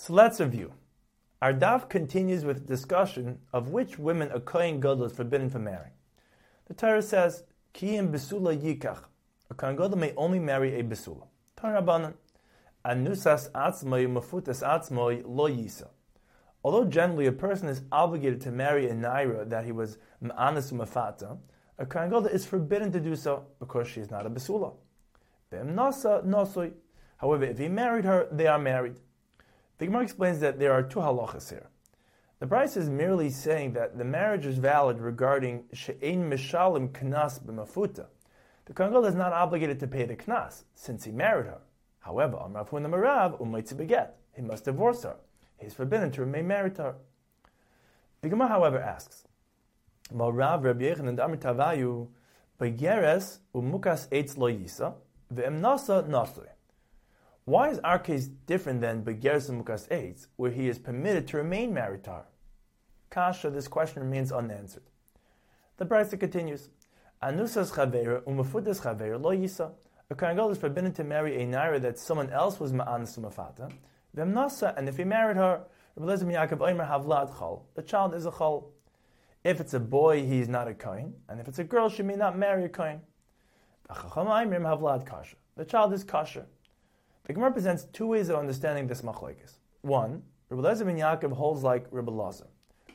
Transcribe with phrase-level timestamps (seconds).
[0.00, 0.72] So let's review.
[1.42, 5.92] Our daf continues with discussion of which women a kohen gadol is forbidden from marrying.
[6.66, 7.42] The Torah says,
[7.74, 9.02] "Kiyim besula yikach."
[9.50, 11.26] A kohen gadol may only marry a besula.
[11.56, 12.14] Torah banan,
[12.84, 15.88] anusas atzmoi mafutas atzmoi lo yisa.
[16.62, 21.38] Although generally a person is obligated to marry a naira that he was ma'anas mafata,
[21.76, 24.76] a kohen gadol is forbidden to do so because she is not a besula.
[27.16, 29.00] However, if he married her, they are married.
[29.78, 31.68] The Gemara explains that there are two halachas here.
[32.40, 38.06] The Brisa is merely saying that the marriage is valid regarding she'ein mishalim knas b'mafuta.
[38.66, 41.60] The Kohen is not obligated to pay the knas since he married her.
[42.00, 44.10] However, Amrafun Marav umaytzi beget.
[44.34, 45.16] He must divorce her.
[45.58, 46.94] He is forbidden to remain married to her.
[48.20, 49.24] The Gemara, however, asks,
[50.10, 52.08] Rav Rabbi Yochanan Amr Tavayu
[52.60, 54.94] begeres umukas eitz lo yisa
[55.32, 56.48] ve'em nasa nasui.
[57.48, 61.72] Why is our case different than Begeres Mukas Eitz, where he is permitted to remain
[61.72, 62.24] married to her?
[63.08, 64.82] Kasha, this question remains unanswered.
[65.78, 66.68] The Brisa continues,
[67.22, 69.72] Anusas chaver umafudas chaver lo yisa.
[70.10, 73.72] A Kohen is forbidden to marry a naira that someone else was ma'anas umafata.
[74.14, 75.62] V'emnasa, and if he married her.
[75.96, 78.64] The child is a chol.
[79.42, 82.02] If it's a boy, he is not a Kohen, and if it's a girl, she
[82.02, 83.00] may not marry a Kohen.
[83.88, 86.44] The child is kosher.
[87.28, 89.58] The Gemara presents two ways of understanding this machlekes.
[89.82, 92.46] One, Rabbi Lezer ben Yaakov holds like Rabbi Lazar,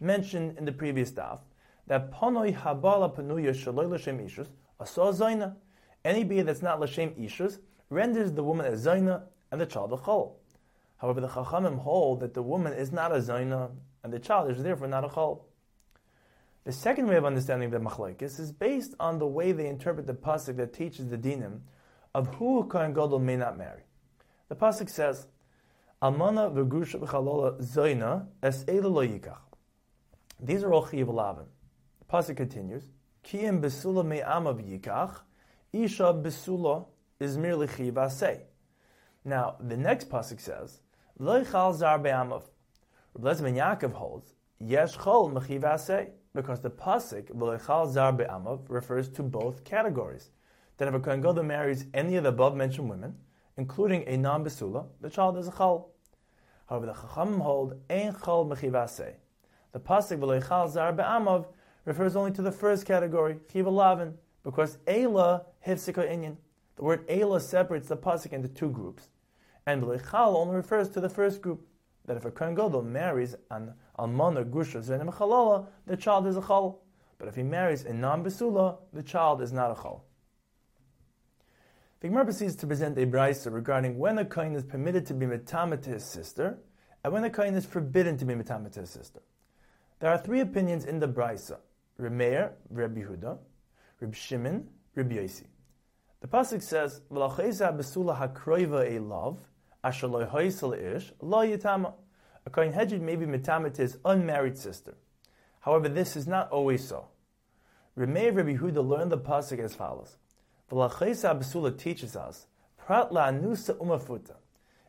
[0.00, 1.40] mentioned in the previous daf,
[1.86, 4.48] that panoi habala panuya shaloi l'shem ishus
[4.80, 5.56] asah zayna.
[6.02, 7.58] Any beer that's not l'shem ishus
[7.90, 10.36] renders the woman a zayna and the child a chol.
[10.96, 14.62] However, the chachamim hold that the woman is not a zayna and the child is
[14.62, 15.42] therefore not a chol.
[16.64, 20.14] The second way of understanding the machlekes is based on the way they interpret the
[20.14, 21.60] pasuk that teaches the dinim
[22.14, 23.82] of who a kohen gadol may not marry.
[24.52, 25.28] The pasuk says,
[26.02, 29.38] "Almana v'grusha v'chalola zoyna es lo yikach."
[30.38, 31.46] These are all chiyav lavin.
[32.00, 32.84] The pasuk continues,
[33.22, 35.20] "Ki "Kiyim besula me'ama v'yikach,
[35.72, 36.84] isha besula
[37.18, 38.42] is merely chiyav asay."
[39.24, 40.82] Now the next pasuk says,
[41.18, 42.42] "Lo yichal zar be'amav."
[43.14, 48.68] Rabbi ben Yaakov holds, "Yesh chol mechiv asay," because the pasuk "Lo yichal zar be'amav"
[48.68, 50.30] refers to both categories.
[50.76, 53.16] That if a kohen gadol marries any of the above mentioned women
[53.62, 55.92] including a non-besula, the child is a chal.
[56.68, 59.14] However, the chachamim hold ein chal mechivase.
[59.70, 61.46] The pasuk v'leichal zar be'amav
[61.84, 66.38] refers only to the first category, chiv lavin, because ela hifsika inyan.
[66.74, 69.10] The word ela separates the pasuk into two groups,
[69.64, 71.64] and v'leichal only refers to the first group.
[72.06, 76.82] That if a kohen gadol marries an almana gusha zenim the child is a chal.
[77.16, 80.04] But if he marries a non-besula, the child is not a chal.
[82.02, 85.24] The Gemara proceeds to present a brisa regarding when a kohen is permitted to be
[85.24, 86.58] metama to his sister,
[87.04, 89.20] and when a kohen is forbidden to be metama to his sister.
[90.00, 91.58] There are three opinions in the brisa:
[92.00, 93.38] Remeir, Rabbi Huda,
[94.00, 95.44] Reb Shimon, Reb Yosi.
[96.22, 99.38] The pasuk says, "V'lacheza besula hakroiva a love,
[99.84, 100.60] asher lo ish
[101.20, 101.94] lo yitama."
[102.44, 104.94] A kohen hedged may be metama to his unmarried sister.
[105.60, 107.10] However, this is not always so.
[107.96, 110.16] Remeir Rabbi Huda learned the pasuk as follows.
[110.72, 112.46] The Lachaisa Abasula teaches us,
[112.78, 114.36] Prat la anusa umafuta.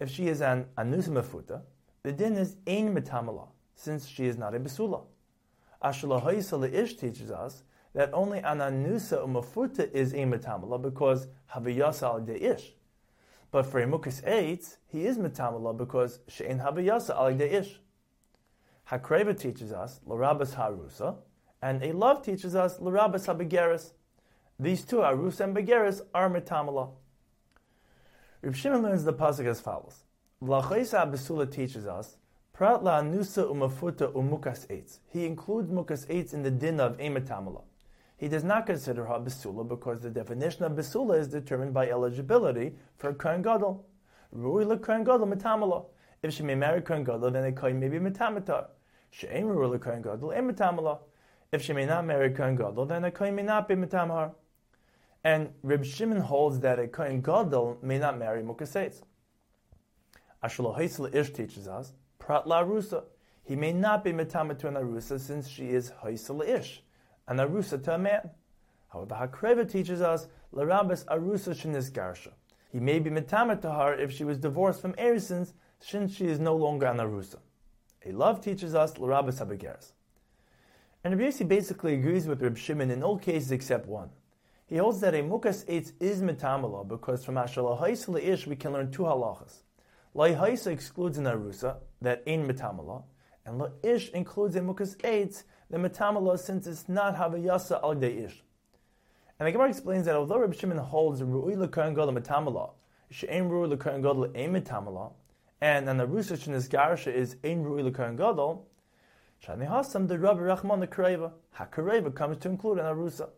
[0.00, 1.60] If she is an anusa mafuta,
[2.02, 5.02] the din is ein metamala, since she is not a basula.
[5.84, 12.20] Ashalahaisa ish teaches us that only an anusa umafuta is ein metamala because haviyasa al
[12.20, 12.72] de ish.
[13.50, 17.80] But for a mukas eitz, he is metamala because she'en haviyasa al de ish.
[18.88, 21.16] Hakreva teaches us larabas harusa,
[21.60, 23.92] and a love teaches us larabas habegeris.
[24.58, 26.90] These two, Arus and Begeris, are Metamala.
[28.42, 30.04] Reb Shimon learns the pasuk as follows.
[30.42, 32.16] Vlachaisa Abisula teaches us,
[32.56, 35.00] Prat la anusa umafuta umukas eitz.
[35.08, 37.64] He includes mukas eitz in the din of emetamala.
[38.16, 43.12] He does not consider her because the definition of besula is determined by eligibility for
[43.12, 43.86] kohen gadol.
[44.32, 45.84] Rui le gadol metamala.
[46.22, 48.68] If she may marry kohen gadol, then a kohen may be metamatar.
[49.10, 51.00] She'em rui le gadol emetamala.
[51.52, 54.32] If she may not marry kohen gadol, then a kohen may not be metamar.
[55.26, 59.02] And Reb Shimon holds that a Kohen Gadol may not marry Mukaseitz.
[60.40, 63.02] Ashla Ish teaches us, Prat La Arusa.
[63.42, 66.84] He may not be Metama to an Arusa since she is Haisla Ish,
[67.26, 68.30] an Arusa to a man.
[68.86, 72.30] However, Hakreva teaches us, Larabas Arusa Shinis Garsha.
[72.70, 76.38] He may be Metama to her if she was divorced from Erisons, since she is
[76.38, 77.38] no longer an Arusa.
[78.04, 79.90] A love teaches us, Larabas Habageres.
[81.02, 84.10] And Rabbi basically agrees with Reb Shimon in all cases except one.
[84.68, 88.90] He holds that a mukas eitz is metamala because from Ashalahaisla ish we can learn
[88.90, 89.62] two halachas.
[90.12, 93.04] Laihaisa excludes an arusa that ain't metamala,
[93.44, 98.42] and ish includes a mukas eitz the metamala since it's not havayasa al ish.
[99.38, 102.70] And the Gemara explains that although Rabbi Shimon holds ru'ui l'kain gadol metamala,
[103.08, 105.12] she'en ru'ui l'kain gadol ein metamala,
[105.60, 108.66] and an arusa shenis is ein ru'ui l'kain gadol,
[109.46, 113.28] shani hasam the Rabbi Rachman the kareva, ha comes to include an arusa.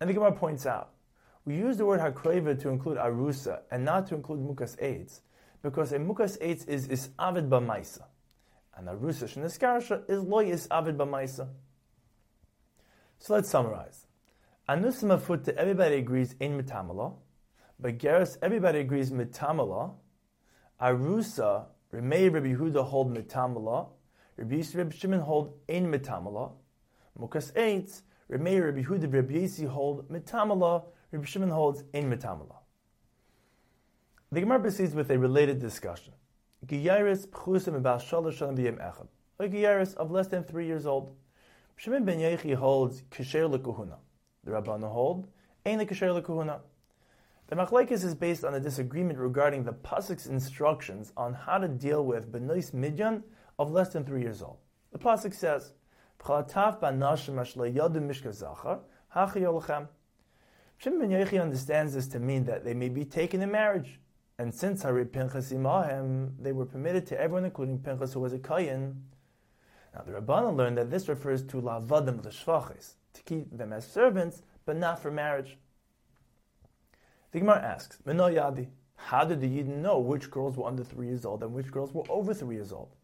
[0.00, 0.90] And the Gemara points out,
[1.44, 5.20] we use the word hakreva to include arusa and not to include mukas eitz,
[5.62, 8.02] because a mukas eitz is is avid b'maisa,
[8.76, 11.48] and arusa sheniskarsha is loy is avid b'maisa.
[13.18, 14.06] So let's summarize.
[14.68, 17.14] Anusim afutta, everybody agrees in mitamala,
[17.78, 19.94] but Geras, everybody agrees mitamala.
[20.80, 23.88] Arusa, Remei Rabbi Huda hold mitamala,
[24.36, 26.52] Rabbi Yisrael Shimon hold in mitamala,
[27.18, 32.56] Mukas eitz, Remei Rabbi Huda Rabbi Yisi hold mitamala, Rabbi Shimon holds in mitamala.
[34.32, 36.12] The Gemara proceeds with a related discussion.
[36.66, 39.06] Giyaris pchusim about shalosh shalam b'yem.
[39.38, 41.14] A giyaris of less than three years old.
[41.76, 43.98] Shimon ben Yochai holds kasher lekuhuna.
[44.42, 45.28] The Rabbanu hold
[45.64, 46.60] ein kasher lekuhuna.
[47.48, 52.04] The machlekes is based on a disagreement regarding the pasuk's instructions on how to deal
[52.04, 53.22] with benois midyan
[53.60, 54.58] of less than three years old.
[54.90, 55.72] The pasuk says,
[56.18, 58.80] "B'chalatav banashim ashla yadu mishka zachar
[59.14, 59.88] hachi
[60.78, 63.98] Shimon ben Yochai understands this to mean that they may be taken in marriage.
[64.38, 68.38] And since Hari Pinchas Imahem, they were permitted to everyone, including Pinchas, who was a
[68.38, 69.02] Kayan.
[69.94, 74.42] Now the Rabbanan learned that this refers to lavadim l'shvachis, to keep them as servants,
[74.66, 75.56] but not for marriage.
[77.32, 81.06] The Gemara asks, Mino Yadi, how did the Yidden know which girls were under three
[81.06, 82.94] years old and which girls were over three years old?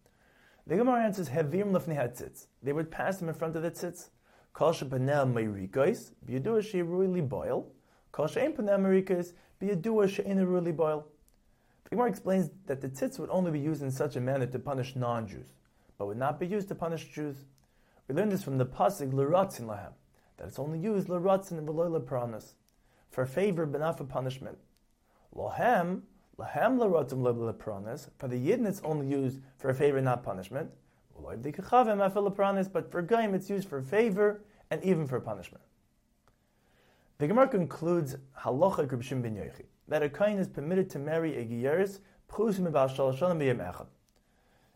[0.67, 2.47] The Gemara answers, Hevim lefni tzitz.
[2.63, 4.11] They would pass them in front of the tzitz.
[4.53, 7.67] Kol shepanel meirikos, biyadua she'ruili boil.
[8.13, 11.07] Kol she'en panel meirikos, biyadua she'en ruili boil.
[11.85, 14.59] The Gemara explains that the tzitz would only be used in such a manner to
[14.59, 15.53] punish non-Jews,
[15.99, 17.45] but would not be used to punish Jews.
[18.09, 19.93] We learn this from the pasuk l'ratzin lahem,
[20.37, 22.53] that it's only used l'ratzin and v'loy lepranas,
[23.11, 24.59] for favor but not for punishment.
[25.35, 26.03] Lohem,
[26.39, 30.71] lahem l'ratzim lepranas, for the yidden it's only used for a favor, not punishment.
[31.15, 35.63] But for Gaim, it's used for favor and even for punishment.
[37.19, 41.45] The Gemara concludes halacha Rabbi bin Yochai that a kain is permitted to marry a
[41.45, 43.87] giyeris pchusim echad.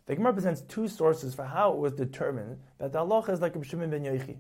[0.05, 3.55] The Gemara presents two sources for how it was determined that the halacha is like
[3.65, 4.37] Shimon ben Yochai.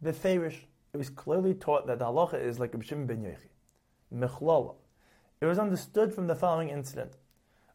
[0.00, 0.60] The Feirish,
[0.94, 3.50] it was clearly taught that the halacha is like Shimon ben Yochai.
[4.14, 4.76] Mechlala,
[5.40, 7.16] it was understood from the following incident.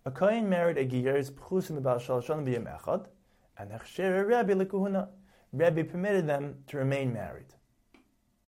[0.06, 3.06] A Kohen married a giyeris pchusim echad,
[3.58, 5.10] and hechsher rabbi lekuhuna.
[5.54, 7.54] Rabbi permitted them to remain married.